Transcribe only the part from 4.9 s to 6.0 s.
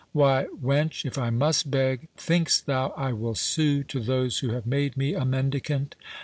me a mendicant?